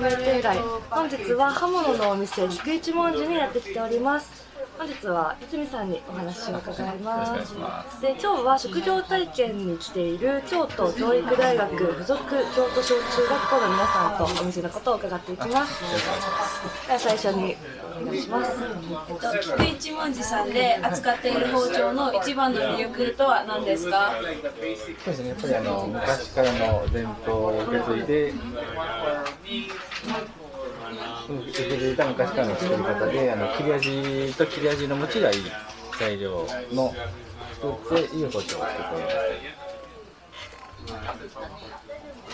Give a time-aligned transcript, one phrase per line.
[0.00, 0.58] 海外
[0.90, 4.46] 本日は刃物のお店菊一文字にやってきております。
[4.78, 7.56] 本日は泉さんにお話を伺います。
[8.00, 12.24] で今日は職業体験に来ている京都教育大学附属
[12.54, 15.82] 京都小中学校の皆さんとお店のことを伺っていきます。
[16.86, 17.56] では最初に
[18.00, 18.52] お願いします。
[19.42, 24.12] 菊一文字さんで扱っている包丁の一番の魅力とは何ですか？
[25.04, 28.32] そうですね、やっぱりあの昔からの伝統を受け継いで、
[31.28, 35.36] うん受け継いだ昔からの作り方で、あの切れ味と切れ味の持ちがいい
[35.98, 36.94] 材料の
[37.60, 39.16] 作っていい包丁を作っております。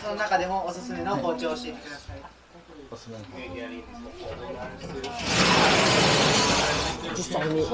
[0.02, 2.33] その中でもおすすめの包丁を教えてください。
[7.16, 7.66] 実際に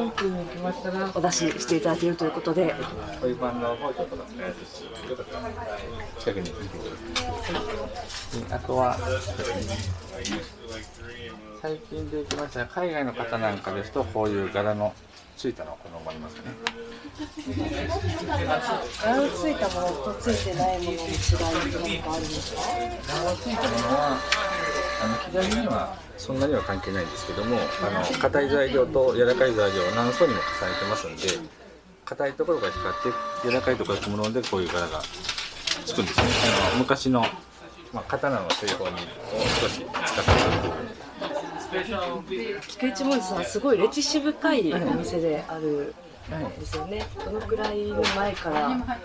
[1.15, 2.75] お出ししていただけるということで
[8.51, 8.97] あとは、
[11.61, 14.95] 最近で行きましたら海外の方なんかですと、こういう柄の
[15.37, 16.43] ついたのを好まれますね。
[19.03, 22.61] 柄のついたものとついてないものの違いって何かあるんですか？
[23.09, 24.19] 柄のついたものは、
[25.03, 31.23] あの左にはそんなには関係ないんですけども、あの硬い材料と柔らかい材料を何層にも重ねてますんで、
[32.05, 32.93] 硬いところが光っ
[33.43, 35.01] て、柔らかいところがつくもので、こういう柄が
[35.87, 36.27] つくんですね。
[36.69, 37.21] あの昔の、
[37.93, 38.97] まあ、刀の製法にを
[39.61, 41.89] 少し使って
[42.37, 45.95] る菊一文字さんすごい歴史深いお店である
[46.31, 47.07] はいんですよね。
[47.25, 48.99] どのくらいの前から。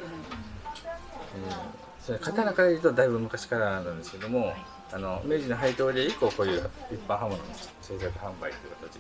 [2.01, 4.53] それ刀から言うとだいぶ昔からなんですけども
[4.95, 7.43] あの明治の配当で以降こういう一般刃物の
[7.81, 8.99] 製作販売という形で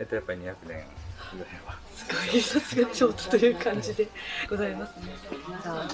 [0.00, 0.84] えっとやっぱり200年ぐらい
[1.64, 4.08] はすごいさすが京都という感じで
[4.48, 5.04] ございますね
[5.62, 5.88] じゃあ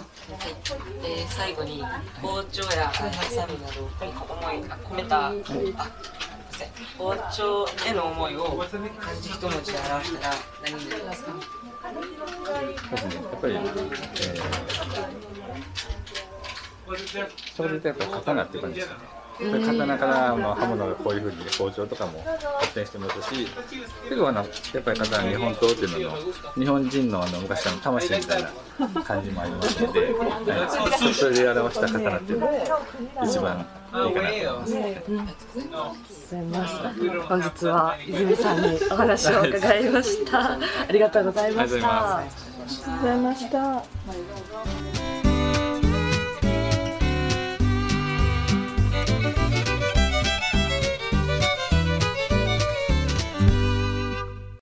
[1.04, 1.84] えー最後に
[2.22, 5.74] 包丁やハサミなど思いが込めた、あすい
[6.96, 8.56] 包丁への思いを
[8.98, 10.34] 漢字一文字で表したら
[10.64, 11.32] 何になりますか
[12.90, 22.22] ですねやっぱり、えー、それでやっぱ刀っていう感じですよね刀からあの刃物がこういうふうに包丁とかも
[22.60, 23.46] 発展してますし
[24.08, 24.46] 結構あのや
[24.80, 26.16] っぱり刀は日本刀っていうのの
[26.54, 32.52] 日本人のあの昔の魂みたいな感じもありますので、はい、それで表した刀っていうのが
[33.24, 34.74] 一番いいかなと思います。
[36.26, 36.74] ございます
[37.28, 40.52] 本日は泉さんにお話を伺いました。
[40.54, 40.58] あ
[40.90, 42.18] りがとうございました。
[42.18, 45.35] ありがとうございました